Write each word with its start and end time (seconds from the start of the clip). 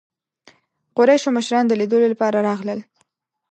قریشو 0.97 1.29
مشران 1.37 1.65
د 1.67 1.73
لیدلو 1.79 2.07
لپاره 2.13 2.37
راغلل. 2.47 2.79